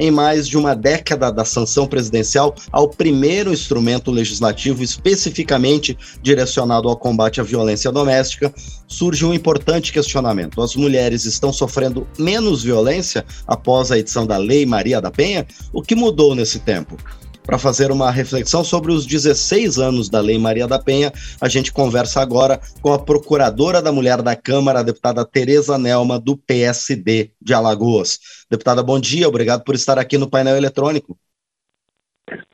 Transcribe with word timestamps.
em 0.00 0.10
mais 0.10 0.48
de 0.48 0.56
uma 0.56 0.74
década 0.74 1.30
da 1.30 1.44
sanção 1.44 1.86
presidencial 1.86 2.54
ao 2.72 2.88
primeiro 2.88 3.52
instrumento 3.52 4.10
legislativo 4.10 4.82
especificamente 4.82 5.96
direcionado 6.22 6.88
ao 6.88 6.96
combate 6.96 7.38
à 7.38 7.44
violência 7.44 7.92
doméstica, 7.92 8.52
surge 8.88 9.26
um 9.26 9.34
importante 9.34 9.92
questionamento. 9.92 10.62
As 10.62 10.74
mulheres 10.74 11.26
estão 11.26 11.52
sofrendo 11.52 12.08
menos 12.18 12.62
violência 12.62 13.26
após 13.46 13.92
a 13.92 13.98
edição 13.98 14.26
da 14.26 14.38
Lei 14.38 14.64
Maria 14.64 15.02
da 15.02 15.10
Penha? 15.10 15.46
O 15.70 15.82
que 15.82 15.94
mudou 15.94 16.34
nesse 16.34 16.60
tempo? 16.60 16.96
Para 17.44 17.58
fazer 17.58 17.90
uma 17.90 18.10
reflexão 18.10 18.62
sobre 18.62 18.92
os 18.92 19.06
16 19.06 19.78
anos 19.78 20.08
da 20.08 20.20
Lei 20.20 20.38
Maria 20.38 20.68
da 20.68 20.78
Penha, 20.78 21.10
a 21.40 21.48
gente 21.48 21.72
conversa 21.72 22.20
agora 22.20 22.60
com 22.80 22.92
a 22.92 22.98
Procuradora 22.98 23.82
da 23.82 23.90
Mulher 23.90 24.22
da 24.22 24.36
Câmara, 24.36 24.80
a 24.80 24.82
deputada 24.82 25.24
Tereza 25.24 25.78
Nelma, 25.78 26.18
do 26.18 26.36
PSD 26.36 27.30
de 27.40 27.54
Alagoas. 27.54 28.46
Deputada, 28.50 28.82
bom 28.82 29.00
dia, 29.00 29.28
obrigado 29.28 29.64
por 29.64 29.74
estar 29.74 29.98
aqui 29.98 30.16
no 30.18 30.30
painel 30.30 30.56
eletrônico. 30.56 31.16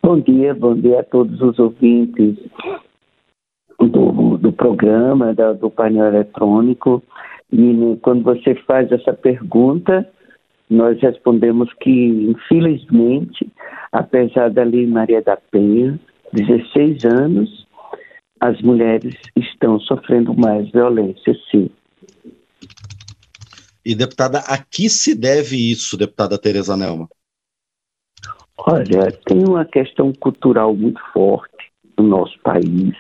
Bom 0.03 0.21
dia, 0.21 0.55
bom 0.55 0.75
dia 0.75 1.01
a 1.01 1.05
todos 1.05 1.41
os 1.43 1.59
ouvintes 1.59 2.37
do, 3.79 4.39
do 4.39 4.53
programa, 4.53 5.35
do 5.61 5.71
painel 5.71 6.07
eletrônico. 6.07 7.03
E 7.53 7.57
né, 7.57 7.99
quando 8.03 8.23
você 8.23 8.55
faz 8.67 8.91
essa 8.91 9.13
pergunta, 9.13 10.09
nós 10.69 11.01
respondemos 11.01 11.73
que, 11.81 11.91
infelizmente, 11.91 13.49
apesar 13.93 14.51
da 14.51 14.65
Lei 14.65 14.87
Maria 14.87 15.23
da 15.23 15.37
Penha, 15.37 15.99
16 16.33 17.05
anos, 17.05 17.67
as 18.41 18.61
mulheres 18.63 19.15
estão 19.37 19.81
sofrendo 19.81 20.35
mais 20.35 20.71
violência, 20.71 21.35
sim. 21.51 21.71
E, 23.85 23.95
deputada, 23.95 24.41
a 24.41 24.59
que 24.59 24.91
se 24.91 25.15
deve 25.15 25.57
isso, 25.57 25.97
deputada 25.97 26.37
Tereza 26.37 26.77
Nelma? 26.77 27.09
Olha, 28.59 29.13
tem 29.27 29.45
uma 29.47 29.65
questão 29.65 30.13
cultural 30.13 30.75
muito 30.75 31.01
forte 31.13 31.71
no 31.97 32.09
nosso 32.09 32.37
país. 32.41 32.95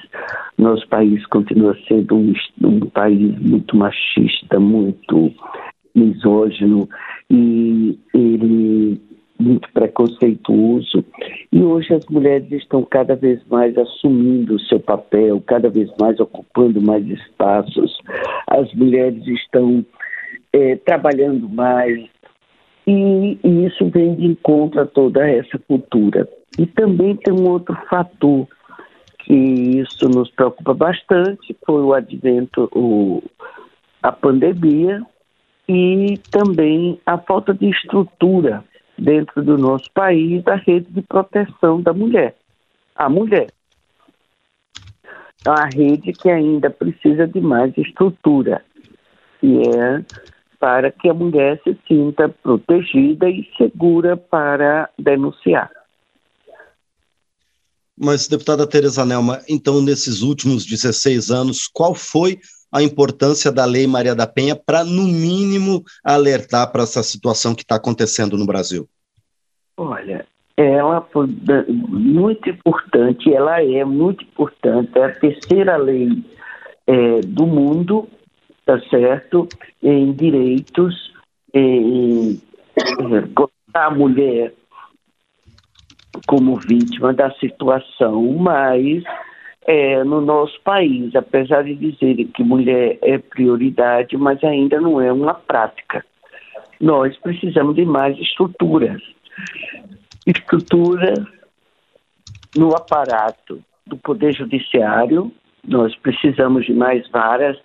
Nosso 0.56 0.86
país 0.88 1.26
continua 1.26 1.76
sendo 1.88 2.16
um, 2.16 2.32
um 2.62 2.80
país 2.90 3.36
muito 3.40 3.76
machista, 3.76 4.60
muito 4.60 5.32
misógino 5.96 6.88
e 7.30 7.98
ele 8.14 9.00
muito 9.38 9.70
preconceituoso. 9.72 11.04
E 11.52 11.62
hoje 11.62 11.92
as 11.94 12.06
mulheres 12.06 12.50
estão 12.52 12.82
cada 12.82 13.14
vez 13.14 13.40
mais 13.48 13.76
assumindo 13.76 14.54
o 14.54 14.60
seu 14.60 14.80
papel, 14.80 15.42
cada 15.46 15.68
vez 15.68 15.90
mais 16.00 16.18
ocupando 16.20 16.80
mais 16.80 17.06
espaços. 17.06 17.98
As 18.46 18.72
mulheres 18.74 19.26
estão 19.26 19.84
é, 20.52 20.76
trabalhando 20.76 21.48
mais. 21.48 22.08
E, 22.86 23.38
e 23.42 23.66
isso 23.66 23.88
vem 23.90 24.14
de 24.14 24.26
encontro 24.26 24.80
a 24.80 24.86
toda 24.86 25.28
essa 25.28 25.58
cultura. 25.58 26.28
E 26.58 26.66
também 26.66 27.16
tem 27.16 27.34
um 27.34 27.48
outro 27.50 27.76
fator 27.90 28.46
que 29.18 29.34
isso 29.34 30.08
nos 30.08 30.30
preocupa 30.30 30.72
bastante, 30.72 31.56
foi 31.66 31.82
o 31.82 31.92
advento, 31.92 32.70
o, 32.72 33.20
a 34.00 34.12
pandemia, 34.12 35.02
e 35.68 36.18
também 36.30 37.00
a 37.04 37.18
falta 37.18 37.52
de 37.52 37.68
estrutura 37.68 38.64
dentro 38.98 39.42
do 39.42 39.58
nosso 39.58 39.90
país 39.92 40.42
da 40.44 40.54
rede 40.56 40.86
de 40.90 41.02
proteção 41.02 41.80
da 41.80 41.92
mulher. 41.92 42.36
A 42.94 43.08
mulher. 43.08 43.48
É 45.44 45.50
uma 45.50 45.68
rede 45.72 46.12
que 46.12 46.28
ainda 46.28 46.70
precisa 46.70 47.26
de 47.26 47.40
mais 47.40 47.72
estrutura, 47.76 48.64
e 49.42 49.60
é 49.68 50.04
para 50.58 50.90
que 50.90 51.08
a 51.08 51.14
mulher 51.14 51.60
se 51.62 51.76
sinta 51.86 52.28
protegida 52.28 53.28
e 53.28 53.48
segura 53.56 54.16
para 54.16 54.88
denunciar. 54.98 55.70
Mas, 57.96 58.28
deputada 58.28 58.66
Tereza 58.66 59.04
Nelma, 59.04 59.40
então, 59.48 59.80
nesses 59.80 60.20
últimos 60.20 60.66
16 60.66 61.30
anos, 61.30 61.66
qual 61.66 61.94
foi 61.94 62.40
a 62.76 62.82
importância 62.82 63.50
da 63.50 63.64
Lei 63.64 63.86
Maria 63.86 64.14
da 64.14 64.26
Penha 64.26 64.54
para, 64.54 64.84
no 64.84 65.02
mínimo, 65.02 65.82
alertar 66.04 66.70
para 66.70 66.82
essa 66.82 67.02
situação 67.02 67.54
que 67.54 67.62
está 67.62 67.76
acontecendo 67.76 68.36
no 68.36 68.44
Brasil? 68.44 68.86
Olha, 69.78 70.26
ela 70.56 71.00
foi 71.12 71.26
muito 71.26 72.50
importante, 72.50 73.32
ela 73.32 73.62
é 73.62 73.84
muito 73.84 74.24
importante, 74.24 74.90
é 74.98 75.04
a 75.04 75.14
terceira 75.14 75.76
lei 75.76 76.22
é, 76.86 77.20
do 77.20 77.46
mundo, 77.46 78.08
tá 78.66 78.78
certo? 78.90 79.48
Em 79.82 80.12
direitos, 80.12 81.12
em, 81.54 82.32
em 82.32 82.42
a 83.72 83.90
mulher 83.90 84.54
como 86.26 86.56
vítima 86.56 87.12
da 87.12 87.30
situação, 87.32 88.22
mas 88.38 89.02
é, 89.66 90.04
no 90.04 90.20
nosso 90.20 90.60
país, 90.62 91.14
apesar 91.14 91.64
de 91.64 91.74
dizerem 91.74 92.28
que 92.28 92.42
mulher 92.42 92.98
é 93.02 93.18
prioridade, 93.18 94.16
mas 94.16 94.42
ainda 94.44 94.80
não 94.80 95.00
é 95.00 95.12
uma 95.12 95.34
prática. 95.34 96.04
Nós 96.80 97.16
precisamos 97.18 97.74
de 97.74 97.84
mais 97.84 98.16
estruturas. 98.18 99.02
Estrutura 100.26 101.14
no 102.56 102.74
aparato 102.74 103.62
do 103.86 103.96
Poder 103.96 104.32
Judiciário, 104.34 105.32
nós 105.66 105.94
precisamos 105.96 106.64
de 106.66 106.72
mais 106.72 107.08
varas 107.10 107.58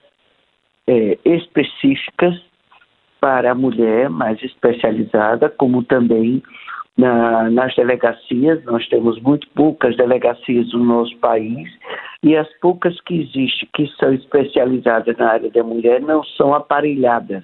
é, 0.87 1.17
específicas 1.23 2.41
para 3.19 3.51
a 3.51 3.55
mulher, 3.55 4.09
mais 4.09 4.41
especializada, 4.41 5.49
como 5.49 5.83
também 5.83 6.41
na, 7.01 7.49
nas 7.49 7.75
delegacias, 7.75 8.63
nós 8.63 8.87
temos 8.87 9.19
muito 9.21 9.49
poucas 9.55 9.97
delegacias 9.97 10.71
no 10.71 10.85
nosso 10.85 11.17
país 11.17 11.67
e 12.21 12.37
as 12.37 12.47
poucas 12.59 13.01
que 13.01 13.21
existem, 13.21 13.67
que 13.73 13.87
são 13.99 14.13
especializadas 14.13 15.17
na 15.17 15.31
área 15.31 15.49
da 15.49 15.63
mulher, 15.63 15.99
não 15.99 16.23
são 16.23 16.53
aparelhadas. 16.53 17.43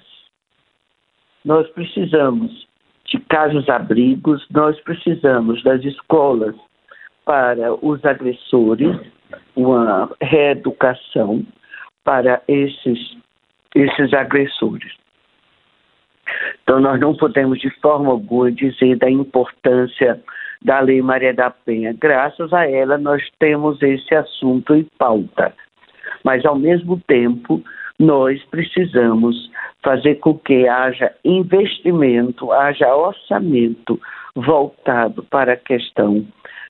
Nós 1.44 1.68
precisamos 1.70 2.68
de 3.06 3.18
casos-abrigos, 3.18 4.46
nós 4.50 4.78
precisamos 4.82 5.60
das 5.64 5.82
escolas 5.82 6.54
para 7.24 7.74
os 7.84 8.04
agressores, 8.04 8.96
uma 9.56 10.08
reeducação 10.20 11.44
para 12.04 12.40
esses, 12.46 13.16
esses 13.74 14.14
agressores. 14.14 14.92
Então, 16.62 16.80
nós 16.80 17.00
não 17.00 17.14
podemos 17.14 17.58
de 17.60 17.70
forma 17.80 18.10
alguma 18.10 18.50
dizer 18.52 18.96
da 18.96 19.10
importância 19.10 20.20
da 20.62 20.80
Lei 20.80 21.00
Maria 21.00 21.32
da 21.32 21.50
Penha. 21.50 21.94
Graças 21.98 22.52
a 22.52 22.68
ela, 22.68 22.98
nós 22.98 23.22
temos 23.38 23.80
esse 23.82 24.14
assunto 24.14 24.74
em 24.74 24.86
pauta. 24.98 25.52
Mas, 26.24 26.44
ao 26.44 26.58
mesmo 26.58 27.00
tempo, 27.06 27.62
nós 27.98 28.42
precisamos 28.44 29.50
fazer 29.82 30.16
com 30.16 30.38
que 30.38 30.68
haja 30.68 31.12
investimento, 31.24 32.52
haja 32.52 32.94
orçamento 32.94 34.00
voltado 34.34 35.22
para 35.24 35.54
a 35.54 35.56
questão 35.56 36.24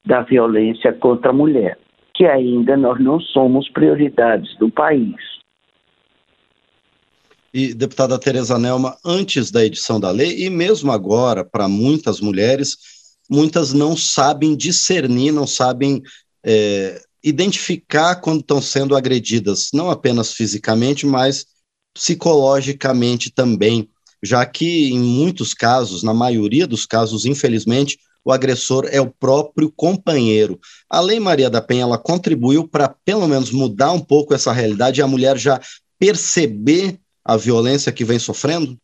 da 0.05 0.23
violência 0.23 0.93
contra 0.93 1.31
a 1.31 1.35
mulher, 1.35 1.77
que 2.15 2.27
ainda 2.27 2.77
nós 2.77 2.99
não 2.99 3.21
somos 3.21 3.69
prioridades 3.71 4.57
do 4.59 4.71
país. 4.71 5.38
E, 7.53 7.73
deputada 7.73 8.19
Tereza 8.19 8.59
Nelma, 8.59 8.97
antes 9.05 9.51
da 9.51 9.65
edição 9.65 9.99
da 9.99 10.11
lei, 10.11 10.45
e 10.45 10.51
mesmo 10.51 10.93
agora, 10.93 11.45
para 11.45 11.67
muitas 11.67 12.21
mulheres, 12.21 12.77
muitas 13.29 13.73
não 13.73 13.97
sabem 13.97 14.57
discernir, 14.57 15.33
não 15.33 15.47
sabem 15.47 16.03
é, 16.45 17.01
identificar 17.23 18.17
quando 18.17 18.41
estão 18.41 18.61
sendo 18.61 18.95
agredidas, 18.95 19.71
não 19.73 19.91
apenas 19.91 20.33
fisicamente, 20.33 21.07
mas 21.07 21.47
psicologicamente 21.95 23.31
também, 23.31 23.89
já 24.23 24.45
que 24.45 24.91
em 24.91 24.99
muitos 24.99 25.55
casos, 25.55 26.03
na 26.03 26.15
maioria 26.15 26.67
dos 26.67 26.87
casos, 26.87 27.25
infelizmente, 27.25 27.99
o 28.25 28.33
agressor 28.33 28.87
é 28.91 29.01
o 29.01 29.11
próprio 29.11 29.73
companheiro. 29.75 30.61
A 30.89 31.01
Lei 31.01 31.19
Maria 31.19 31.49
da 31.49 31.63
Penha 31.63 31.83
ela 31.83 31.97
contribuiu 31.97 32.69
para 32.69 32.89
pelo 32.89 33.27
menos 33.27 33.51
mudar 33.51 33.93
um 33.93 34.01
pouco 34.01 34.35
essa 34.35 34.53
realidade 34.53 35.01
e 35.01 35.03
a 35.03 35.09
mulher 35.09 35.39
já 35.39 35.61
perceber 35.99 37.01
a 37.29 37.37
violência 37.37 37.93
que 37.93 38.05
vem 38.05 38.19
sofrendo? 38.19 38.75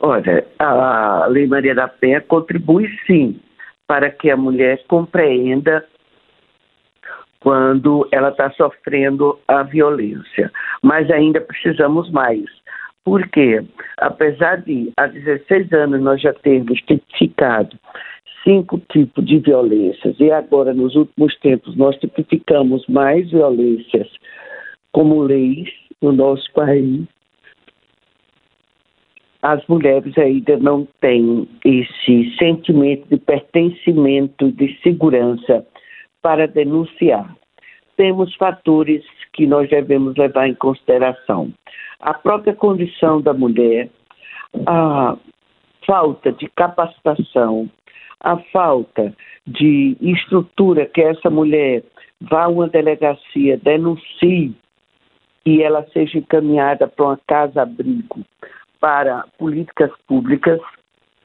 Olha, 0.00 0.46
a 0.58 1.26
Lei 1.28 1.46
Maria 1.46 1.74
da 1.74 1.86
Penha 1.86 2.20
contribui 2.22 2.88
sim 3.06 3.38
para 3.86 4.10
que 4.10 4.30
a 4.30 4.36
mulher 4.36 4.82
compreenda 4.88 5.84
quando 7.40 8.08
ela 8.10 8.30
está 8.30 8.50
sofrendo 8.52 9.38
a 9.46 9.62
violência. 9.62 10.50
Mas 10.82 11.10
ainda 11.10 11.42
precisamos 11.42 12.10
mais. 12.10 12.44
Porque, 13.04 13.62
apesar 13.98 14.62
de 14.62 14.90
há 14.96 15.06
16 15.06 15.70
anos 15.74 16.00
nós 16.00 16.22
já 16.22 16.32
termos 16.32 16.80
tipificado 16.80 17.78
cinco 18.42 18.78
tipos 18.90 19.24
de 19.26 19.38
violências 19.38 20.16
e 20.18 20.30
agora 20.30 20.72
nos 20.72 20.94
últimos 20.94 21.36
tempos 21.38 21.76
nós 21.76 21.96
tipificamos 21.96 22.86
mais 22.88 23.30
violências 23.30 24.08
como 24.92 25.22
leis 25.22 25.68
no 26.04 26.12
nosso 26.12 26.50
país. 26.52 27.06
as 29.42 29.66
mulheres 29.66 30.16
ainda 30.16 30.56
não 30.56 30.88
têm 31.02 31.46
esse 31.62 32.34
sentimento 32.38 33.06
de 33.10 33.18
pertencimento, 33.18 34.50
de 34.50 34.74
segurança 34.82 35.66
para 36.22 36.48
denunciar. 36.48 37.36
Temos 37.94 38.34
fatores 38.36 39.04
que 39.34 39.46
nós 39.46 39.68
devemos 39.68 40.16
levar 40.16 40.48
em 40.48 40.54
consideração. 40.54 41.52
A 42.00 42.14
própria 42.14 42.54
condição 42.54 43.20
da 43.20 43.34
mulher, 43.34 43.90
a 44.66 45.18
falta 45.86 46.32
de 46.32 46.48
capacitação, 46.56 47.68
a 48.20 48.38
falta 48.50 49.14
de 49.46 49.94
estrutura 50.00 50.86
que 50.86 51.02
essa 51.02 51.28
mulher 51.28 51.82
vá 52.18 52.44
a 52.44 52.48
uma 52.48 52.66
delegacia, 52.66 53.58
denuncie 53.58 54.54
e 55.44 55.62
ela 55.62 55.86
seja 55.92 56.18
encaminhada 56.18 56.88
para 56.88 57.04
uma 57.04 57.20
casa-abrigo 57.26 58.24
para 58.80 59.24
políticas 59.38 59.90
públicas, 60.06 60.60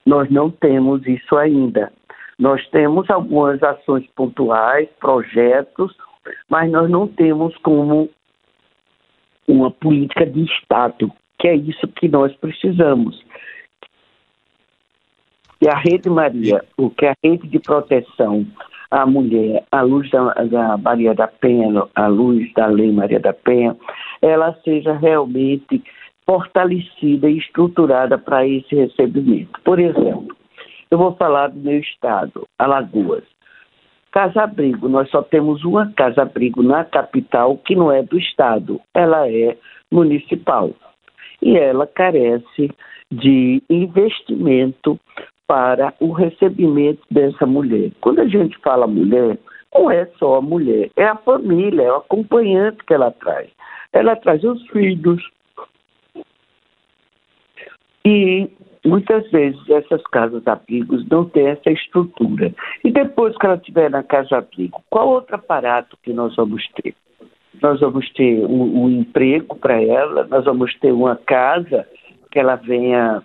nós 0.05 0.29
não 0.29 0.49
temos 0.49 1.05
isso 1.05 1.35
ainda. 1.35 1.91
Nós 2.37 2.65
temos 2.69 3.09
algumas 3.09 3.61
ações 3.61 4.07
pontuais, 4.15 4.87
projetos, 4.99 5.93
mas 6.47 6.71
nós 6.71 6.89
não 6.89 7.07
temos 7.07 7.55
como 7.57 8.09
uma 9.47 9.71
política 9.71 10.25
de 10.25 10.43
Estado, 10.45 11.11
que 11.37 11.47
é 11.47 11.55
isso 11.55 11.87
que 11.87 12.07
nós 12.07 12.33
precisamos. 12.37 13.21
E 15.61 15.67
a 15.67 15.75
Rede 15.75 16.09
Maria, 16.09 16.63
o 16.77 16.89
que 16.89 17.05
é 17.05 17.09
a 17.09 17.15
rede 17.21 17.47
de 17.47 17.59
proteção 17.59 18.45
à 18.91 19.05
mulher, 19.05 19.63
à 19.71 19.81
luz 19.81 20.09
da, 20.09 20.33
da 20.33 20.77
Maria 20.77 21.13
da 21.13 21.27
Penha, 21.27 21.83
à 21.95 22.07
luz 22.07 22.51
da 22.53 22.67
Lei 22.67 22.91
Maria 22.91 23.19
da 23.19 23.33
Penha, 23.33 23.75
ela 24.21 24.53
seja 24.63 24.93
realmente 24.93 25.83
fortalecida 26.25 27.29
e 27.29 27.37
estruturada 27.37 28.17
para 28.17 28.47
esse 28.47 28.75
recebimento. 28.75 29.59
Por 29.63 29.79
exemplo, 29.79 30.35
eu 30.91 30.97
vou 30.97 31.15
falar 31.15 31.47
do 31.47 31.59
meu 31.59 31.79
estado, 31.79 32.47
Alagoas. 32.57 33.23
Casa-abrigo, 34.11 34.89
nós 34.89 35.09
só 35.11 35.21
temos 35.21 35.63
uma 35.63 35.91
casa-abrigo 35.93 36.63
na 36.63 36.83
capital 36.83 37.57
que 37.57 37.75
não 37.75 37.91
é 37.91 38.01
do 38.01 38.17
estado, 38.17 38.81
ela 38.93 39.29
é 39.29 39.55
municipal. 39.91 40.71
E 41.41 41.57
ela 41.57 41.85
carece 41.85 42.71
de 43.11 43.61
investimento 43.69 44.99
para 45.49 45.95
o 45.99 46.11
recebimento 46.11 47.01
dessa 47.09 47.43
mulher. 47.43 47.89
Quando 48.01 48.19
a 48.19 48.27
gente 48.27 48.55
fala 48.59 48.85
mulher, 48.85 49.35
não 49.73 49.89
é 49.89 50.05
só 50.19 50.35
a 50.35 50.41
mulher, 50.41 50.91
é 50.95 51.05
a 51.05 51.15
família, 51.15 51.81
é 51.81 51.91
o 51.91 51.95
acompanhante 51.95 52.85
que 52.85 52.93
ela 52.93 53.09
traz. 53.09 53.49
Ela 53.91 54.15
traz 54.15 54.43
os 54.43 54.61
filhos. 54.67 55.27
E 58.05 58.47
muitas 58.85 59.27
vezes 59.31 59.59
essas 59.71 60.03
casas 60.03 60.45
abrigos 60.45 61.03
não 61.09 61.25
têm 61.25 61.47
essa 61.47 61.71
estrutura. 61.71 62.53
E 62.83 62.91
depois 62.91 63.35
que 63.35 63.47
ela 63.47 63.55
estiver 63.55 63.89
na 63.89 64.03
casa 64.03 64.37
abrigo, 64.37 64.83
qual 64.87 65.09
outro 65.09 65.35
aparato 65.35 65.97
que 66.03 66.13
nós 66.13 66.35
vamos 66.35 66.63
ter? 66.75 66.93
Nós 67.59 67.79
vamos 67.79 68.07
ter 68.13 68.45
um, 68.45 68.83
um 68.83 68.89
emprego 68.89 69.55
para 69.55 69.81
ela, 69.81 70.27
nós 70.27 70.45
vamos 70.45 70.75
ter 70.75 70.91
uma 70.91 71.15
casa 71.15 71.87
que 72.31 72.37
ela 72.37 72.55
venha 72.55 73.23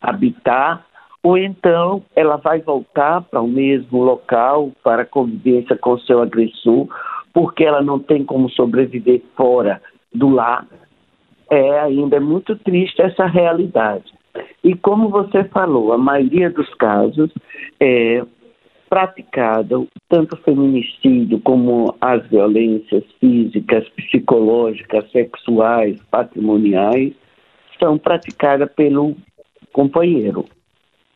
habitar, 0.00 0.87
ou 1.22 1.36
então 1.36 2.02
ela 2.14 2.36
vai 2.36 2.60
voltar 2.60 3.22
para 3.22 3.40
o 3.40 3.48
mesmo 3.48 4.02
local 4.02 4.70
para 4.82 5.04
convivência 5.04 5.76
com 5.76 5.92
o 5.92 6.00
seu 6.00 6.20
agressor, 6.22 6.88
porque 7.32 7.64
ela 7.64 7.82
não 7.82 7.98
tem 7.98 8.24
como 8.24 8.48
sobreviver 8.50 9.22
fora 9.36 9.80
do 10.14 10.28
lar. 10.28 10.66
É 11.50 11.80
ainda 11.80 12.20
muito 12.20 12.56
triste 12.56 13.00
essa 13.00 13.26
realidade. 13.26 14.12
E 14.62 14.74
como 14.74 15.08
você 15.08 15.44
falou, 15.44 15.92
a 15.92 15.98
maioria 15.98 16.50
dos 16.50 16.72
casos 16.74 17.30
é 17.80 18.22
praticado 18.88 19.86
tanto 20.08 20.34
o 20.34 20.38
feminicídio 20.38 21.40
como 21.40 21.94
as 22.00 22.26
violências 22.28 23.04
físicas, 23.20 23.86
psicológicas, 23.90 25.10
sexuais, 25.10 26.00
patrimoniais, 26.10 27.12
são 27.78 27.98
praticadas 27.98 28.70
pelo 28.72 29.14
companheiro. 29.72 30.44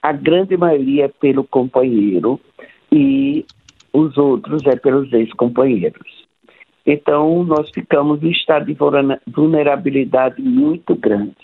A 0.02 0.12
grande 0.12 0.56
maioria 0.56 1.04
é 1.04 1.08
pelo 1.08 1.44
companheiro 1.44 2.40
e 2.90 3.46
os 3.92 4.16
outros 4.18 4.66
é 4.66 4.74
pelos 4.76 5.12
ex-companheiros. 5.12 6.22
Então, 6.84 7.44
nós 7.44 7.70
ficamos 7.70 8.22
em 8.22 8.30
estado 8.30 8.66
de 8.66 8.76
vulnerabilidade 9.28 10.42
muito 10.42 10.96
grande. 10.96 11.36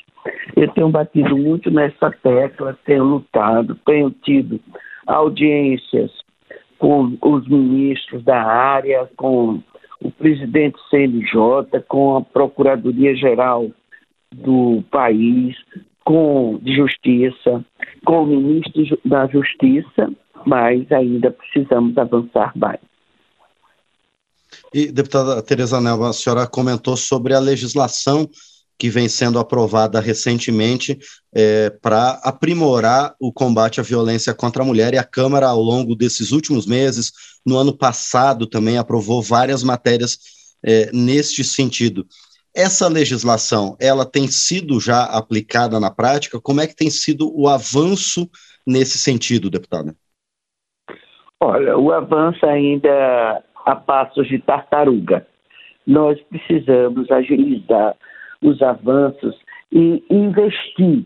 Eu 0.56 0.68
tenho 0.72 0.88
batido 0.88 1.36
muito 1.36 1.70
nessa 1.70 2.10
tecla, 2.10 2.76
tenho 2.84 3.04
lutado, 3.04 3.78
tenho 3.86 4.10
tido 4.10 4.60
audiências 5.06 6.10
com 6.78 7.16
os 7.22 7.48
ministros 7.48 8.24
da 8.24 8.42
área, 8.42 9.08
com 9.16 9.60
o 10.00 10.10
presidente 10.10 10.78
CNJ, 10.90 11.80
com 11.88 12.16
a 12.16 12.22
Procuradoria-Geral 12.22 13.70
do 14.32 14.82
país, 14.90 15.56
com 16.08 16.58
Justiça, 16.64 17.62
com 18.06 18.22
o 18.22 18.26
ministro 18.26 18.98
da 19.04 19.26
Justiça, 19.26 20.10
mas 20.46 20.90
ainda 20.90 21.30
precisamos 21.30 21.98
avançar 21.98 22.50
mais. 22.56 22.80
E, 24.72 24.90
deputada 24.90 25.42
Tereza 25.42 25.78
Nelva, 25.82 26.08
a 26.08 26.12
senhora 26.14 26.46
comentou 26.46 26.96
sobre 26.96 27.34
a 27.34 27.38
legislação 27.38 28.26
que 28.78 28.88
vem 28.88 29.06
sendo 29.06 29.38
aprovada 29.38 30.00
recentemente 30.00 30.98
é, 31.34 31.68
para 31.68 32.12
aprimorar 32.24 33.14
o 33.20 33.30
combate 33.30 33.78
à 33.78 33.82
violência 33.82 34.32
contra 34.32 34.62
a 34.62 34.66
mulher, 34.66 34.94
e 34.94 34.98
a 34.98 35.04
Câmara, 35.04 35.48
ao 35.48 35.60
longo 35.60 35.94
desses 35.94 36.32
últimos 36.32 36.64
meses, 36.64 37.12
no 37.44 37.58
ano 37.58 37.76
passado 37.76 38.46
também 38.46 38.78
aprovou 38.78 39.20
várias 39.20 39.62
matérias 39.62 40.18
é, 40.64 40.90
neste 40.90 41.44
sentido. 41.44 42.06
Essa 42.54 42.88
legislação, 42.88 43.76
ela 43.80 44.04
tem 44.04 44.26
sido 44.26 44.80
já 44.80 45.04
aplicada 45.04 45.78
na 45.78 45.90
prática? 45.90 46.40
Como 46.40 46.60
é 46.60 46.66
que 46.66 46.74
tem 46.74 46.90
sido 46.90 47.30
o 47.34 47.48
avanço 47.48 48.28
nesse 48.66 48.98
sentido, 48.98 49.50
deputada? 49.50 49.94
Olha, 51.40 51.78
o 51.78 51.92
avanço 51.92 52.44
ainda 52.44 53.42
a 53.64 53.76
passos 53.76 54.26
de 54.26 54.38
tartaruga. 54.38 55.26
Nós 55.86 56.20
precisamos 56.22 57.10
agilizar 57.10 57.96
os 58.42 58.60
avanços 58.62 59.36
e 59.70 60.02
investir, 60.10 61.04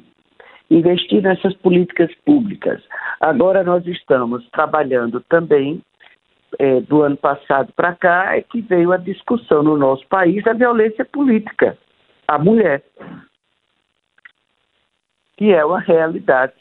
investir 0.70 1.22
nessas 1.22 1.54
políticas 1.56 2.10
públicas. 2.24 2.82
Agora 3.20 3.62
nós 3.62 3.86
estamos 3.86 4.48
trabalhando 4.50 5.20
também 5.28 5.82
é, 6.58 6.80
do 6.80 7.02
ano 7.02 7.16
passado 7.16 7.72
para 7.74 7.94
cá 7.94 8.36
é 8.36 8.42
que 8.42 8.60
veio 8.60 8.92
a 8.92 8.96
discussão 8.96 9.62
no 9.62 9.76
nosso 9.76 10.06
país 10.08 10.42
da 10.44 10.52
violência 10.52 11.04
política 11.04 11.76
à 12.26 12.38
mulher, 12.38 12.82
que 15.36 15.52
é 15.52 15.64
uma 15.64 15.80
realidade, 15.80 16.54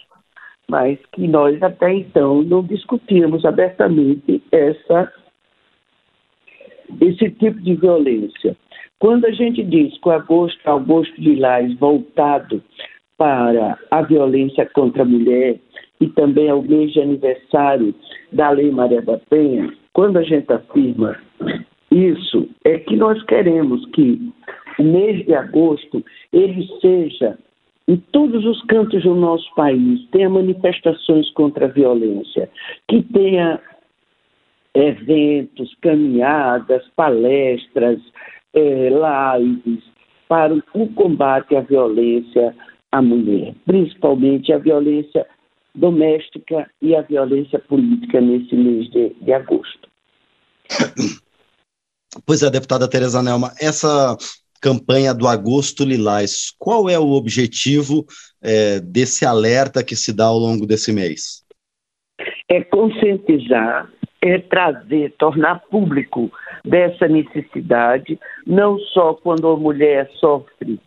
mas 0.67 0.97
que 1.11 1.27
nós 1.27 1.61
até 1.61 1.93
então 1.93 2.41
não 2.41 2.63
discutíamos 2.63 3.45
abertamente 3.45 4.41
essa, 4.51 5.11
esse 6.99 7.29
tipo 7.31 7.59
de 7.61 7.75
violência. 7.75 8.55
Quando 8.99 9.25
a 9.25 9.31
gente 9.31 9.63
diz 9.63 9.97
que 9.99 10.07
o 10.07 10.11
agosto, 10.11 10.59
agosto 10.69 11.19
de 11.19 11.35
Lais 11.35 11.73
voltado 11.79 12.63
para 13.17 13.77
a 13.89 14.01
violência 14.01 14.65
contra 14.73 15.03
a 15.03 15.05
mulher 15.05 15.59
e 15.99 16.07
também 16.07 16.49
ao 16.49 16.61
mês 16.61 16.91
de 16.93 17.01
aniversário 17.01 17.93
da 18.31 18.49
Lei 18.49 18.71
Maria 18.71 19.01
da 19.01 19.17
Penha, 19.17 19.71
quando 19.93 20.17
a 20.17 20.23
gente 20.23 20.51
afirma 20.51 21.17
isso, 21.91 22.49
é 22.63 22.77
que 22.79 22.95
nós 22.95 23.21
queremos 23.23 23.85
que 23.87 24.31
o 24.79 24.83
mês 24.83 25.25
de 25.25 25.33
agosto 25.33 26.03
ele 26.31 26.67
seja 26.79 27.37
em 27.87 27.97
todos 28.11 28.45
os 28.45 28.63
cantos 28.65 29.03
do 29.03 29.13
nosso 29.15 29.53
país 29.55 30.07
tenha 30.11 30.29
manifestações 30.29 31.29
contra 31.31 31.65
a 31.65 31.69
violência, 31.69 32.49
que 32.87 33.03
tenha 33.03 33.59
eventos, 34.73 35.75
caminhadas, 35.81 36.87
palestras, 36.95 37.99
é, 38.53 38.89
lives 38.89 39.83
para 40.29 40.53
o 40.73 40.87
combate 40.93 41.55
à 41.55 41.61
violência 41.61 42.55
à 42.91 43.01
mulher, 43.01 43.53
principalmente 43.65 44.53
a 44.53 44.57
violência 44.57 45.27
doméstica 45.73 46.69
e 46.81 46.95
a 46.95 47.01
violência 47.01 47.59
política 47.59 48.19
nesse 48.19 48.55
mês 48.55 48.89
de, 48.91 49.09
de 49.21 49.33
agosto. 49.33 49.89
Pois 52.25 52.43
é, 52.43 52.49
deputada 52.49 52.89
Tereza 52.89 53.23
Nelma, 53.23 53.53
essa 53.57 54.17
campanha 54.61 55.13
do 55.13 55.27
Agosto 55.27 55.85
Lilás, 55.85 56.53
qual 56.59 56.89
é 56.89 56.99
o 56.99 57.11
objetivo 57.11 58.05
é, 58.43 58.81
desse 58.81 59.25
alerta 59.25 59.83
que 59.83 59.95
se 59.95 60.13
dá 60.13 60.25
ao 60.25 60.37
longo 60.37 60.67
desse 60.67 60.91
mês? 60.91 61.43
É 62.49 62.61
conscientizar, 62.65 63.89
é 64.21 64.37
trazer, 64.39 65.13
tornar 65.17 65.61
público 65.71 66.29
dessa 66.65 67.07
necessidade, 67.07 68.19
não 68.45 68.77
só 68.77 69.13
quando 69.13 69.47
a 69.47 69.57
mulher 69.57 70.09
sofre 70.19 70.79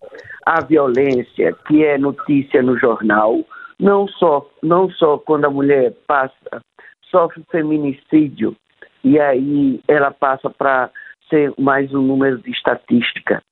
a 0.47 0.63
violência 0.63 1.57
que 1.67 1.83
é 1.83 1.99
notícia 1.99 2.63
no 2.63 2.79
jornal, 2.79 3.45
não 3.79 4.07
só, 4.09 4.49
não 4.63 4.91
só 4.91 5.19
quando 5.19 5.47
a 5.47 5.51
mulher 5.51 5.93
passa, 6.07 6.63
sofre 7.11 7.43
feminicídio 7.51 8.57
e 9.03 9.21
aí 9.21 9.81
ela 9.87 10.11
passa 10.11 10.49
para 10.51 10.91
ser 11.29 11.53
mais 11.59 11.93
um 11.93 12.03
número 12.03 12.39
de 12.39 12.51
estatística. 12.51 13.43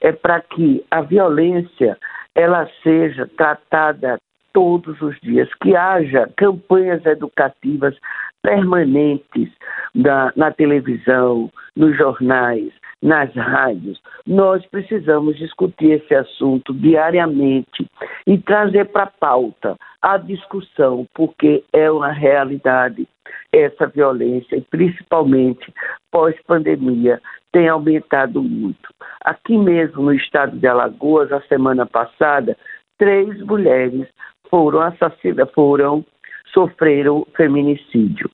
É 0.00 0.12
para 0.12 0.40
que 0.40 0.84
a 0.90 1.00
violência 1.00 1.98
ela 2.34 2.68
seja 2.82 3.28
tratada 3.36 4.18
todos 4.52 5.00
os 5.00 5.18
dias, 5.20 5.48
que 5.62 5.74
haja 5.74 6.30
campanhas 6.36 7.04
educativas 7.04 7.96
permanentes 8.42 9.50
na, 9.94 10.32
na 10.36 10.50
televisão, 10.50 11.50
nos 11.76 11.96
jornais, 11.96 12.72
nas 13.02 13.32
rádios. 13.34 14.00
Nós 14.28 14.62
precisamos 14.66 15.38
discutir 15.38 15.92
esse 15.92 16.14
assunto 16.14 16.74
diariamente 16.74 17.86
e 18.26 18.36
trazer 18.36 18.84
para 18.84 19.04
a 19.04 19.06
pauta 19.06 19.74
a 20.02 20.18
discussão, 20.18 21.06
porque 21.14 21.64
é 21.72 21.90
uma 21.90 22.12
realidade 22.12 23.08
essa 23.50 23.86
violência, 23.86 24.56
e 24.56 24.60
principalmente 24.60 25.72
pós-pandemia, 26.12 27.22
tem 27.50 27.70
aumentado 27.70 28.42
muito. 28.42 28.92
Aqui 29.24 29.56
mesmo 29.56 30.02
no 30.02 30.12
estado 30.12 30.58
de 30.58 30.66
Alagoas, 30.66 31.32
a 31.32 31.40
semana 31.42 31.86
passada, 31.86 32.54
três 32.98 33.40
mulheres 33.40 34.06
foram 34.50 34.82
assassinadas, 34.82 35.50
foram 35.54 36.04
sofreram 36.52 37.26
feminicídio. 37.34 38.30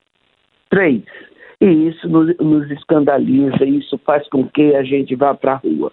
Três. 0.70 1.04
E 1.64 1.88
isso 1.88 2.06
nos, 2.10 2.36
nos 2.36 2.70
escandaliza, 2.70 3.64
isso 3.64 3.96
faz 4.04 4.28
com 4.28 4.46
que 4.46 4.76
a 4.76 4.82
gente 4.82 5.16
vá 5.16 5.32
para 5.34 5.52
a 5.52 5.56
rua. 5.56 5.90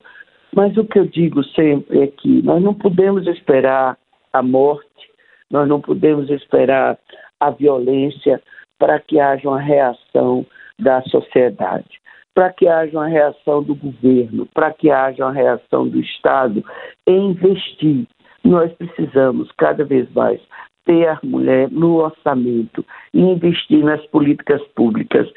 Mas 0.54 0.75
o 0.75 0.84
que 0.84 1.00
eu 1.00 1.06
digo 1.06 1.42
sempre 1.46 2.01
é 2.01 2.08
que 2.08 2.42
nós 2.42 2.62
não 2.62 2.74
podemos 2.74 3.25
esperar 3.25 3.98
a 4.34 4.44
morte, 4.44 5.10
nós 5.50 5.70
não 5.70 5.80
podemos 5.80 6.30
esperar 6.30 6.98
a 7.40 7.51
violência 7.51 8.42
para 8.78 9.00
que 9.00 9.18
haja 9.18 9.48
uma 9.48 9.62
reação 9.62 10.46
da 10.78 11.01
sociedade, 11.04 12.01
para 12.36 12.51
que 12.51 12.68
haja 12.68 12.98
uma 12.98 13.08
reação 13.08 13.63
do 13.63 13.74
governo, 13.74 14.46
para 14.54 14.74
que 14.74 14.92
haja 14.92 15.24
uma 15.24 15.32
reação 15.32 15.88
do 15.88 16.01
Estado 16.01 16.66
em 17.08 17.30
investir. 17.30 18.06
Nós 18.44 18.74
precisamos 18.74 19.50
cada 19.58 19.86
vez 19.86 20.12
mais 20.12 20.42
ter 20.84 21.08
a 21.08 21.20
mulher 21.24 21.70
no 21.72 21.96
orçamento 21.96 22.86
e 23.13 23.22
investir 23.22 23.86
nas 23.86 24.06
políticas 24.08 24.62
públicas 24.75 25.32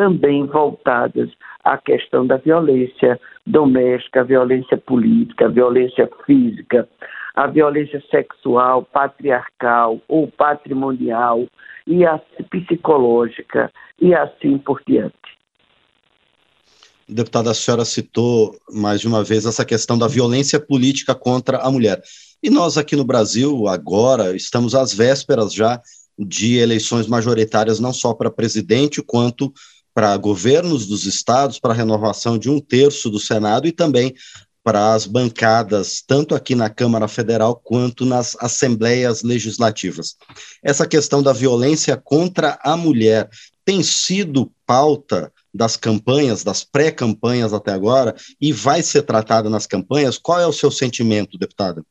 também 0.00 0.46
voltadas 0.46 1.28
à 1.62 1.76
questão 1.76 2.26
da 2.26 2.38
violência 2.38 3.20
doméstica, 3.46 4.24
violência 4.24 4.78
política, 4.78 5.46
violência 5.46 6.08
física, 6.24 6.88
a 7.34 7.46
violência 7.46 8.02
sexual, 8.10 8.82
patriarcal 8.82 10.00
ou 10.08 10.26
patrimonial 10.26 11.46
e 11.86 12.06
a 12.06 12.18
psicológica 12.50 13.70
e 14.00 14.14
assim 14.14 14.56
por 14.56 14.80
diante. 14.86 15.14
Deputada, 17.06 17.50
a 17.50 17.54
senhora 17.54 17.84
citou 17.84 18.56
mais 18.72 19.02
de 19.02 19.06
uma 19.06 19.22
vez 19.22 19.44
essa 19.44 19.66
questão 19.66 19.98
da 19.98 20.08
violência 20.08 20.58
política 20.58 21.14
contra 21.14 21.58
a 21.58 21.70
mulher. 21.70 22.00
E 22.42 22.48
nós 22.48 22.78
aqui 22.78 22.96
no 22.96 23.04
Brasil, 23.04 23.68
agora, 23.68 24.34
estamos 24.34 24.74
às 24.74 24.94
vésperas 24.94 25.52
já 25.52 25.78
de 26.18 26.56
eleições 26.56 27.06
majoritárias, 27.06 27.80
não 27.80 27.92
só 27.92 28.14
para 28.14 28.30
presidente, 28.30 29.02
quanto 29.02 29.52
para 29.94 30.16
governos 30.16 30.86
dos 30.86 31.06
estados, 31.06 31.58
para 31.58 31.74
renovação 31.74 32.38
de 32.38 32.48
um 32.48 32.60
terço 32.60 33.10
do 33.10 33.18
Senado 33.18 33.66
e 33.66 33.72
também 33.72 34.14
para 34.62 34.92
as 34.94 35.06
bancadas, 35.06 36.02
tanto 36.06 36.34
aqui 36.34 36.54
na 36.54 36.68
Câmara 36.68 37.08
Federal 37.08 37.56
quanto 37.56 38.04
nas 38.04 38.36
assembleias 38.40 39.22
legislativas. 39.22 40.16
Essa 40.62 40.86
questão 40.86 41.22
da 41.22 41.32
violência 41.32 41.96
contra 41.96 42.58
a 42.62 42.76
mulher 42.76 43.28
tem 43.64 43.82
sido 43.82 44.52
pauta 44.66 45.32
das 45.52 45.76
campanhas, 45.76 46.44
das 46.44 46.62
pré-campanhas 46.62 47.52
até 47.52 47.72
agora, 47.72 48.14
e 48.40 48.52
vai 48.52 48.82
ser 48.82 49.02
tratada 49.02 49.48
nas 49.48 49.66
campanhas. 49.66 50.18
Qual 50.18 50.38
é 50.38 50.46
o 50.46 50.52
seu 50.52 50.70
sentimento, 50.70 51.38
deputada? 51.38 51.82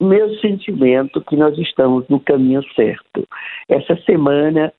meu 0.00 0.28
sentimento 0.40 1.20
que 1.22 1.36
nós 1.36 1.56
estamos 1.58 2.06
no 2.08 2.20
caminho 2.20 2.62
certo. 2.74 3.26
Essa 3.68 3.96
semana 4.04 4.72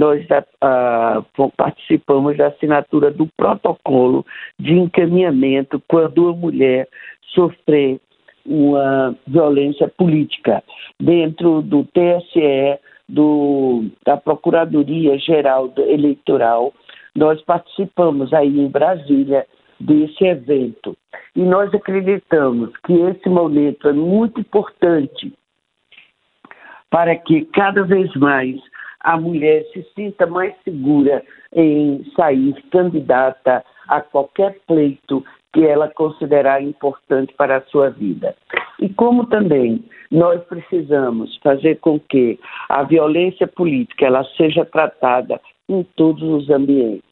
nós 0.00 0.24
uh, 0.24 1.52
participamos 1.58 2.34
da 2.38 2.46
assinatura 2.46 3.10
do 3.10 3.26
protocolo 3.36 4.24
de 4.58 4.72
encaminhamento 4.72 5.82
quando 5.86 6.30
a 6.30 6.32
mulher 6.32 6.88
sofrer 7.34 8.00
uma 8.46 9.14
violência 9.26 9.88
política 9.88 10.64
dentro 10.98 11.60
do 11.60 11.84
TSE, 11.84 12.80
do, 13.06 13.90
da 14.02 14.16
Procuradoria 14.16 15.18
Geral 15.18 15.70
Eleitoral. 15.76 16.72
Nós 17.14 17.38
participamos 17.42 18.32
aí 18.32 18.58
em 18.58 18.68
Brasília 18.68 19.46
desse 19.78 20.24
evento. 20.24 20.96
E 21.36 21.42
nós 21.42 21.74
acreditamos 21.74 22.70
que 22.86 22.94
esse 22.94 23.28
momento 23.28 23.86
é 23.86 23.92
muito 23.92 24.40
importante 24.40 25.30
para 26.88 27.14
que 27.16 27.44
cada 27.52 27.82
vez 27.82 28.10
mais 28.14 28.58
a 29.00 29.18
mulher 29.18 29.64
se 29.72 29.86
sinta 29.94 30.26
mais 30.26 30.54
segura 30.62 31.22
em 31.54 32.04
sair 32.16 32.54
candidata 32.70 33.64
a 33.88 34.00
qualquer 34.00 34.58
pleito 34.66 35.24
que 35.52 35.64
ela 35.66 35.88
considerar 35.88 36.62
importante 36.62 37.34
para 37.34 37.56
a 37.56 37.62
sua 37.62 37.90
vida. 37.90 38.36
E 38.78 38.88
como 38.88 39.26
também 39.26 39.84
nós 40.10 40.42
precisamos 40.44 41.36
fazer 41.42 41.78
com 41.80 41.98
que 41.98 42.38
a 42.68 42.82
violência 42.84 43.46
política 43.46 44.06
ela 44.06 44.24
seja 44.36 44.64
tratada 44.64 45.40
em 45.68 45.82
todos 45.96 46.22
os 46.22 46.50
ambientes. 46.50 47.04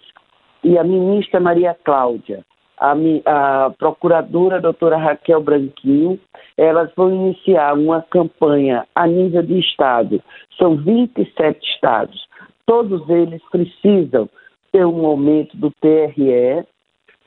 E 0.62 0.78
a 0.78 0.84
ministra 0.84 1.40
Maria 1.40 1.76
Cláudia 1.84 2.44
a, 2.80 2.94
a 3.26 3.70
procuradora 3.70 4.60
doutora 4.60 4.96
Raquel 4.96 5.42
Branquinho, 5.42 6.18
elas 6.56 6.90
vão 6.96 7.14
iniciar 7.14 7.74
uma 7.74 8.02
campanha 8.02 8.86
a 8.94 9.06
nível 9.06 9.42
de 9.42 9.58
estado. 9.58 10.22
São 10.56 10.76
27 10.76 11.58
estados. 11.74 12.26
Todos 12.66 13.08
eles 13.08 13.42
precisam 13.50 14.28
ter 14.72 14.84
um 14.84 15.00
momento 15.00 15.56
do 15.56 15.70
TRE 15.80 16.64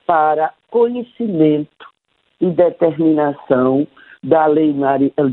para 0.05 0.53
conhecimento 0.69 1.87
e 2.39 2.49
determinação 2.49 3.87
da 4.23 4.45
lei, 4.45 4.73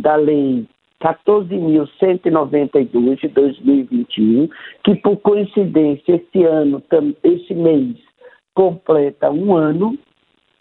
da 0.00 0.16
lei 0.16 0.66
14.192 1.02 3.20
de 3.20 3.28
2021, 3.28 4.48
que 4.84 4.94
por 4.96 5.18
coincidência 5.18 6.16
esse 6.16 6.42
ano, 6.44 6.82
esse 7.22 7.54
mês, 7.54 7.96
completa 8.54 9.30
um 9.30 9.54
ano 9.54 9.96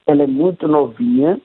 ela 0.08 0.24
é 0.24 0.28
muito 0.28 0.68
novinha, 0.68 1.40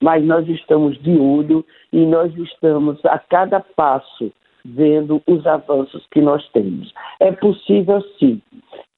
mas 0.00 0.24
nós 0.24 0.46
estamos 0.48 1.00
de 1.02 1.16
olho 1.18 1.64
e 1.92 2.04
nós 2.04 2.34
estamos 2.36 3.04
a 3.06 3.18
cada 3.18 3.60
passo 3.60 4.30
vendo 4.64 5.22
os 5.26 5.46
avanços 5.46 6.06
que 6.10 6.20
nós 6.20 6.46
temos. 6.50 6.92
É 7.20 7.32
possível 7.32 8.00
sim 8.18 8.40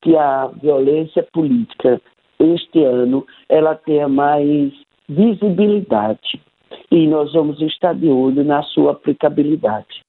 que 0.03 0.17
a 0.17 0.47
violência 0.47 1.23
política 1.33 2.01
este 2.39 2.85
ano 2.85 3.27
ela 3.49 3.75
tenha 3.75 4.09
mais 4.09 4.73
visibilidade 5.09 6.41
e 6.91 7.07
nós 7.07 7.33
vamos 7.33 7.61
estar 7.61 7.95
de 7.95 8.09
olho 8.09 8.45
na 8.45 8.63
sua 8.63 8.93
aplicabilidade. 8.93 10.06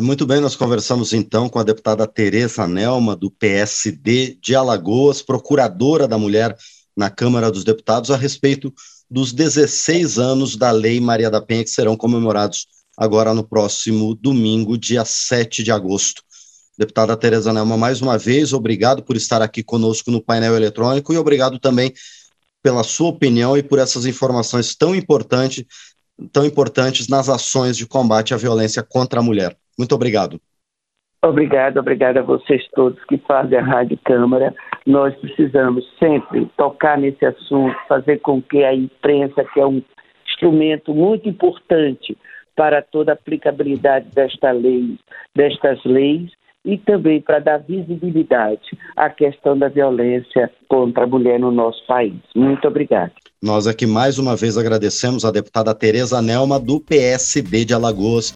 Muito 0.00 0.26
bem, 0.26 0.40
nós 0.40 0.56
conversamos 0.56 1.12
então 1.12 1.48
com 1.48 1.58
a 1.58 1.62
deputada 1.62 2.06
Tereza 2.06 2.66
Nelma, 2.66 3.14
do 3.14 3.30
PSD 3.30 4.36
de 4.42 4.54
Alagoas, 4.54 5.22
procuradora 5.22 6.08
da 6.08 6.18
mulher 6.18 6.56
na 6.96 7.10
Câmara 7.10 7.50
dos 7.50 7.62
Deputados, 7.62 8.10
a 8.10 8.16
respeito 8.16 8.72
dos 9.08 9.32
16 9.32 10.18
anos 10.18 10.56
da 10.56 10.70
Lei 10.70 11.00
Maria 11.00 11.30
da 11.30 11.40
Penha, 11.40 11.62
que 11.62 11.70
serão 11.70 11.96
comemorados 11.96 12.66
agora 12.96 13.32
no 13.32 13.46
próximo 13.46 14.14
domingo, 14.14 14.76
dia 14.76 15.04
7 15.04 15.62
de 15.62 15.70
agosto. 15.70 16.22
Deputada 16.76 17.16
Tereza 17.16 17.52
Nelma, 17.52 17.76
mais 17.76 18.00
uma 18.00 18.18
vez, 18.18 18.52
obrigado 18.52 19.02
por 19.02 19.16
estar 19.16 19.42
aqui 19.42 19.62
conosco 19.62 20.10
no 20.10 20.20
painel 20.20 20.56
eletrônico 20.56 21.12
e 21.12 21.18
obrigado 21.18 21.58
também 21.58 21.92
pela 22.62 22.82
sua 22.82 23.10
opinião 23.10 23.56
e 23.56 23.62
por 23.62 23.78
essas 23.78 24.06
informações 24.06 24.74
tão 24.74 24.94
importantes, 24.94 25.64
tão 26.32 26.44
importantes 26.44 27.08
nas 27.08 27.28
ações 27.28 27.76
de 27.76 27.86
combate 27.86 28.34
à 28.34 28.36
violência 28.36 28.82
contra 28.82 29.20
a 29.20 29.22
mulher. 29.22 29.56
Muito 29.78 29.94
obrigado. 29.94 30.40
Obrigado, 31.22 31.78
obrigado 31.78 32.18
a 32.18 32.22
vocês 32.22 32.62
todos 32.74 33.02
que 33.04 33.16
fazem 33.18 33.58
a 33.58 33.62
Rádio 33.62 33.98
Câmara. 34.04 34.54
Nós 34.86 35.14
precisamos 35.16 35.84
sempre 35.98 36.46
tocar 36.56 36.98
nesse 36.98 37.24
assunto, 37.24 37.74
fazer 37.88 38.18
com 38.18 38.42
que 38.42 38.62
a 38.62 38.74
imprensa, 38.74 39.42
que 39.42 39.58
é 39.58 39.66
um 39.66 39.82
instrumento 40.28 40.92
muito 40.92 41.26
importante 41.26 42.16
para 42.54 42.82
toda 42.82 43.12
a 43.12 43.14
aplicabilidade 43.14 44.10
desta 44.14 44.52
lei, 44.52 44.98
destas 45.34 45.82
leis, 45.84 46.30
e 46.64 46.78
também 46.78 47.20
para 47.20 47.38
dar 47.38 47.58
visibilidade 47.58 48.78
à 48.96 49.10
questão 49.10 49.56
da 49.56 49.68
violência 49.68 50.50
contra 50.68 51.04
a 51.04 51.06
mulher 51.06 51.38
no 51.38 51.50
nosso 51.50 51.84
país. 51.86 52.20
Muito 52.34 52.66
obrigado. 52.66 53.12
Nós 53.44 53.66
aqui 53.66 53.84
mais 53.84 54.18
uma 54.18 54.34
vez 54.34 54.56
agradecemos 54.56 55.22
a 55.22 55.30
deputada 55.30 55.74
Tereza 55.74 56.22
Nelma, 56.22 56.58
do 56.58 56.80
PSB 56.80 57.66
de 57.66 57.74
Alagoas, 57.74 58.32